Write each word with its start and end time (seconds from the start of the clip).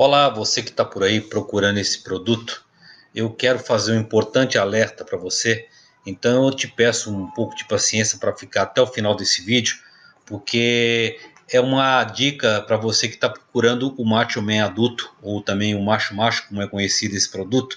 Olá, 0.00 0.28
você 0.28 0.62
que 0.62 0.70
está 0.70 0.84
por 0.84 1.02
aí 1.02 1.20
procurando 1.20 1.78
esse 1.78 2.04
produto, 2.04 2.64
eu 3.12 3.30
quero 3.30 3.58
fazer 3.58 3.94
um 3.94 4.00
importante 4.00 4.56
alerta 4.56 5.04
para 5.04 5.18
você. 5.18 5.66
Então 6.06 6.46
eu 6.46 6.54
te 6.54 6.68
peço 6.68 7.12
um 7.12 7.28
pouco 7.32 7.56
de 7.56 7.66
paciência 7.66 8.16
para 8.16 8.32
ficar 8.32 8.62
até 8.62 8.80
o 8.80 8.86
final 8.86 9.16
desse 9.16 9.44
vídeo, 9.44 9.76
porque 10.24 11.18
é 11.50 11.60
uma 11.60 12.04
dica 12.04 12.62
para 12.62 12.76
você 12.76 13.08
que 13.08 13.16
está 13.16 13.28
procurando 13.28 13.92
o 13.98 14.04
macho 14.04 14.40
man 14.40 14.62
adulto 14.64 15.12
ou 15.20 15.42
também 15.42 15.74
o 15.74 15.82
macho 15.82 16.14
macho, 16.14 16.46
como 16.46 16.62
é 16.62 16.68
conhecido 16.68 17.16
esse 17.16 17.28
produto. 17.28 17.76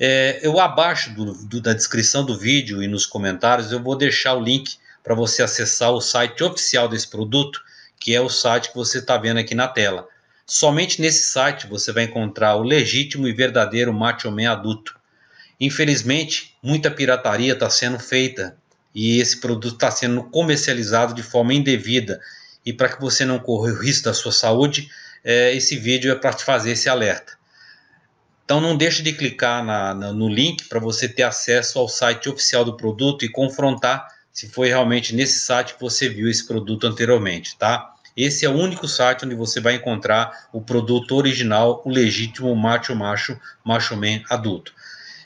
É, 0.00 0.40
eu 0.42 0.58
abaixo 0.58 1.14
do, 1.14 1.34
do, 1.46 1.60
da 1.60 1.72
descrição 1.72 2.26
do 2.26 2.36
vídeo 2.36 2.82
e 2.82 2.88
nos 2.88 3.06
comentários 3.06 3.70
eu 3.70 3.80
vou 3.80 3.94
deixar 3.94 4.34
o 4.34 4.42
link 4.42 4.76
para 5.04 5.14
você 5.14 5.40
acessar 5.40 5.92
o 5.92 6.00
site 6.00 6.42
oficial 6.42 6.88
desse 6.88 7.06
produto, 7.06 7.62
que 8.00 8.12
é 8.12 8.20
o 8.20 8.28
site 8.28 8.70
que 8.70 8.74
você 8.74 8.98
está 8.98 9.16
vendo 9.16 9.38
aqui 9.38 9.54
na 9.54 9.68
tela 9.68 10.12
Somente 10.46 11.00
nesse 11.00 11.30
site 11.30 11.66
você 11.66 11.92
vai 11.92 12.04
encontrar 12.04 12.56
o 12.56 12.62
legítimo 12.62 13.26
e 13.26 13.32
verdadeiro 13.32 13.92
macho 13.92 14.30
man 14.30 14.50
adulto. 14.50 14.94
Infelizmente, 15.58 16.56
muita 16.62 16.90
pirataria 16.90 17.54
está 17.54 17.70
sendo 17.70 17.98
feita 17.98 18.56
e 18.94 19.18
esse 19.18 19.40
produto 19.40 19.74
está 19.74 19.90
sendo 19.90 20.24
comercializado 20.24 21.14
de 21.14 21.22
forma 21.22 21.54
indevida. 21.54 22.20
E 22.64 22.72
para 22.72 22.88
que 22.88 23.00
você 23.00 23.24
não 23.24 23.38
corra 23.38 23.72
o 23.72 23.78
risco 23.78 24.04
da 24.04 24.14
sua 24.14 24.32
saúde, 24.32 24.88
é, 25.22 25.54
esse 25.54 25.76
vídeo 25.76 26.12
é 26.12 26.14
para 26.14 26.34
te 26.34 26.44
fazer 26.44 26.72
esse 26.72 26.88
alerta. 26.88 27.32
Então 28.44 28.60
não 28.60 28.76
deixe 28.76 29.02
de 29.02 29.12
clicar 29.12 29.64
na, 29.64 29.94
na, 29.94 30.12
no 30.12 30.28
link 30.28 30.68
para 30.68 30.78
você 30.78 31.08
ter 31.08 31.22
acesso 31.22 31.78
ao 31.78 31.88
site 31.88 32.28
oficial 32.28 32.64
do 32.64 32.76
produto 32.76 33.24
e 33.24 33.28
confrontar 33.28 34.06
se 34.30 34.48
foi 34.48 34.68
realmente 34.68 35.14
nesse 35.14 35.40
site 35.40 35.74
que 35.74 35.80
você 35.80 36.08
viu 36.08 36.28
esse 36.28 36.46
produto 36.46 36.86
anteriormente, 36.86 37.56
tá? 37.56 37.94
Esse 38.16 38.46
é 38.46 38.48
o 38.48 38.56
único 38.56 38.86
site 38.86 39.24
onde 39.24 39.34
você 39.34 39.60
vai 39.60 39.74
encontrar 39.74 40.48
o 40.52 40.60
produto 40.60 41.16
original, 41.16 41.82
o 41.84 41.90
legítimo 41.90 42.54
macho 42.54 42.94
macho, 42.94 43.38
macho 43.64 43.96
man 43.96 44.22
adulto. 44.30 44.72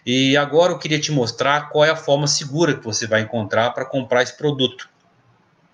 E 0.07 0.37
agora 0.39 0.73
eu 0.73 0.79
queria 0.79 0.99
te 0.99 1.13
mostrar 1.13 1.69
qual 1.69 1.85
é 1.85 1.91
a 1.91 1.97
forma 1.97 2.27
segura 2.27 2.75
que 2.75 2.85
você 2.85 3.07
vai 3.07 3.21
encontrar 3.21 3.71
para 3.73 3.85
comprar 3.85 4.23
esse 4.23 4.37
produto. 4.37 4.89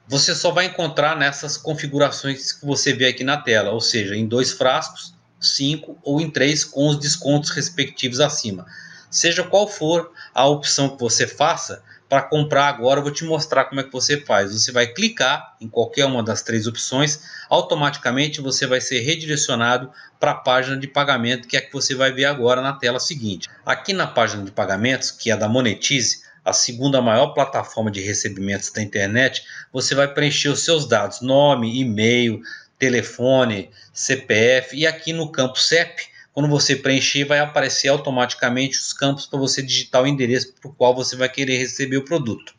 Você 0.08 0.34
só 0.34 0.50
vai 0.50 0.66
encontrar 0.66 1.16
nessas 1.16 1.56
configurações 1.56 2.52
que 2.52 2.66
você 2.66 2.92
vê 2.92 3.06
aqui 3.06 3.22
na 3.22 3.36
tela, 3.36 3.70
ou 3.70 3.80
seja, 3.80 4.16
em 4.16 4.26
dois 4.26 4.52
frascos, 4.52 5.14
cinco 5.40 5.96
ou 6.02 6.20
em 6.20 6.28
três 6.28 6.64
com 6.64 6.88
os 6.88 6.98
descontos 6.98 7.50
respectivos 7.50 8.18
acima. 8.18 8.66
Seja 9.08 9.44
qual 9.44 9.68
for 9.68 10.10
a 10.34 10.46
opção 10.46 10.88
que 10.88 11.00
você 11.00 11.28
faça, 11.28 11.80
para 12.08 12.22
comprar 12.22 12.68
agora, 12.68 13.00
eu 13.00 13.02
vou 13.02 13.12
te 13.12 13.24
mostrar 13.24 13.64
como 13.64 13.80
é 13.80 13.84
que 13.84 13.92
você 13.92 14.20
faz. 14.20 14.52
Você 14.52 14.70
vai 14.70 14.86
clicar 14.86 15.56
em 15.60 15.68
qualquer 15.68 16.04
uma 16.06 16.22
das 16.22 16.42
três 16.42 16.66
opções, 16.66 17.20
automaticamente 17.48 18.40
você 18.40 18.66
vai 18.66 18.80
ser 18.80 19.00
redirecionado 19.00 19.90
para 20.20 20.32
a 20.32 20.34
página 20.34 20.76
de 20.76 20.86
pagamento, 20.86 21.48
que 21.48 21.56
é 21.56 21.60
que 21.60 21.72
você 21.72 21.94
vai 21.94 22.12
ver 22.12 22.26
agora 22.26 22.60
na 22.60 22.72
tela 22.72 23.00
seguinte. 23.00 23.48
Aqui 23.64 23.92
na 23.92 24.06
página 24.06 24.44
de 24.44 24.50
pagamentos, 24.50 25.10
que 25.10 25.30
é 25.30 25.36
da 25.36 25.48
Monetize, 25.48 26.22
a 26.44 26.52
segunda 26.52 27.00
maior 27.00 27.28
plataforma 27.28 27.90
de 27.90 28.00
recebimentos 28.00 28.70
da 28.70 28.82
internet, 28.82 29.42
você 29.72 29.94
vai 29.94 30.06
preencher 30.06 30.50
os 30.50 30.62
seus 30.62 30.86
dados, 30.86 31.22
nome, 31.22 31.80
e-mail, 31.80 32.42
telefone, 32.78 33.70
CPF 33.92 34.76
e 34.76 34.86
aqui 34.86 35.12
no 35.12 35.32
campo 35.32 35.58
CEP 35.58 36.13
quando 36.34 36.48
você 36.48 36.74
preencher, 36.74 37.24
vai 37.24 37.38
aparecer 37.38 37.86
automaticamente 37.86 38.76
os 38.76 38.92
campos 38.92 39.24
para 39.24 39.38
você 39.38 39.62
digitar 39.62 40.02
o 40.02 40.06
endereço 40.06 40.52
para 40.60 40.68
o 40.68 40.74
qual 40.74 40.92
você 40.92 41.14
vai 41.14 41.28
querer 41.28 41.56
receber 41.58 41.96
o 41.96 42.04
produto. 42.04 42.52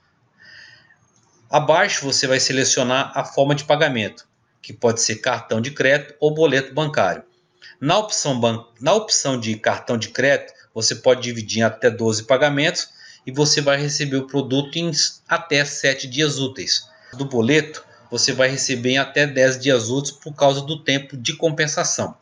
Abaixo 1.49 2.05
você 2.05 2.25
vai 2.25 2.39
selecionar 2.39 3.11
a 3.13 3.25
forma 3.25 3.53
de 3.53 3.65
pagamento, 3.65 4.25
que 4.61 4.71
pode 4.71 5.01
ser 5.01 5.17
cartão 5.17 5.59
de 5.59 5.71
crédito 5.71 6.15
ou 6.21 6.33
boleto 6.33 6.73
bancário. 6.73 7.23
Na 7.79 7.97
opção, 7.97 8.39
ban 8.39 8.65
na 8.79 8.93
opção 8.93 9.37
de 9.37 9.53
cartão 9.57 9.97
de 9.97 10.07
crédito, 10.07 10.53
você 10.73 10.95
pode 10.95 11.21
dividir 11.21 11.59
em 11.59 11.63
até 11.63 11.89
12 11.89 12.23
pagamentos 12.23 12.87
e 13.27 13.31
você 13.31 13.59
vai 13.59 13.75
receber 13.75 14.15
o 14.15 14.27
produto 14.27 14.77
em 14.77 14.89
até 15.27 15.65
7 15.65 16.07
dias 16.07 16.39
úteis. 16.39 16.87
Do 17.13 17.25
boleto, 17.25 17.83
você 18.09 18.31
vai 18.31 18.47
receber 18.47 18.91
em 18.91 18.97
até 18.99 19.27
10 19.27 19.59
dias 19.59 19.89
úteis 19.89 20.15
por 20.15 20.33
causa 20.33 20.61
do 20.61 20.81
tempo 20.81 21.17
de 21.17 21.35
compensação. 21.35 22.15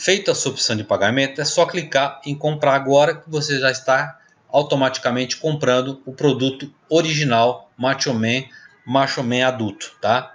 Feita 0.00 0.32
a 0.32 0.34
sua 0.34 0.52
opção 0.52 0.74
de 0.74 0.82
pagamento, 0.82 1.42
é 1.42 1.44
só 1.44 1.66
clicar 1.66 2.22
em 2.24 2.34
comprar 2.34 2.74
agora 2.74 3.16
que 3.16 3.28
você 3.28 3.60
já 3.60 3.70
está 3.70 4.18
automaticamente 4.48 5.36
comprando 5.36 6.00
o 6.06 6.12
produto 6.14 6.72
original 6.88 7.70
Macho 7.76 8.14
Man, 8.14 8.44
Macho 8.82 9.22
Man 9.22 9.46
adulto, 9.46 9.94
tá? 10.00 10.34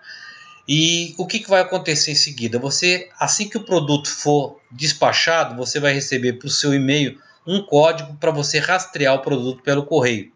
E 0.68 1.16
o 1.18 1.26
que, 1.26 1.40
que 1.40 1.50
vai 1.50 1.62
acontecer 1.62 2.12
em 2.12 2.16
seguida? 2.16 2.60
Você, 2.60 3.10
assim 3.20 3.50
que 3.50 3.58
o 3.58 3.66
produto 3.66 4.08
for 4.08 4.62
despachado, 4.70 5.56
você 5.56 5.80
vai 5.80 5.94
receber 5.94 6.34
para 6.34 6.46
o 6.46 6.52
seu 6.52 6.72
e-mail 6.72 7.20
um 7.48 7.60
código 7.60 8.16
para 8.18 8.30
você 8.30 8.60
rastrear 8.60 9.16
o 9.16 9.24
produto 9.24 9.64
pelo 9.64 9.84
correio. 9.84 10.32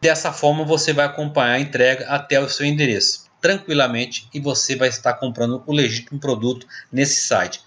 Dessa 0.00 0.32
forma, 0.32 0.64
você 0.64 0.92
vai 0.92 1.06
acompanhar 1.06 1.52
a 1.52 1.60
entrega 1.60 2.08
até 2.08 2.40
o 2.40 2.48
seu 2.48 2.66
endereço 2.66 3.28
tranquilamente 3.40 4.28
e 4.34 4.40
você 4.40 4.74
vai 4.74 4.88
estar 4.88 5.14
comprando 5.14 5.62
o 5.64 5.72
legítimo 5.72 6.18
produto 6.18 6.66
nesse 6.90 7.20
site. 7.24 7.60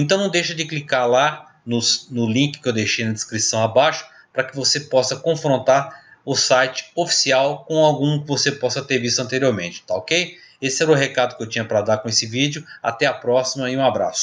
Então 0.00 0.16
não 0.16 0.30
deixa 0.30 0.54
de 0.54 0.64
clicar 0.64 1.08
lá 1.08 1.56
no, 1.66 1.80
no 2.10 2.30
link 2.30 2.60
que 2.60 2.68
eu 2.68 2.72
deixei 2.72 3.04
na 3.04 3.12
descrição 3.12 3.62
abaixo 3.62 4.06
para 4.32 4.44
que 4.44 4.54
você 4.54 4.78
possa 4.78 5.16
confrontar 5.16 6.04
o 6.24 6.36
site 6.36 6.92
oficial 6.94 7.64
com 7.64 7.84
algum 7.84 8.20
que 8.20 8.28
você 8.28 8.52
possa 8.52 8.80
ter 8.80 9.00
visto 9.00 9.20
anteriormente, 9.20 9.82
tá 9.84 9.96
ok? 9.96 10.36
Esse 10.62 10.84
era 10.84 10.92
o 10.92 10.94
recado 10.94 11.36
que 11.36 11.42
eu 11.42 11.48
tinha 11.48 11.64
para 11.64 11.82
dar 11.82 11.98
com 11.98 12.08
esse 12.08 12.26
vídeo. 12.26 12.64
Até 12.80 13.06
a 13.06 13.12
próxima 13.12 13.68
e 13.70 13.76
um 13.76 13.84
abraço. 13.84 14.16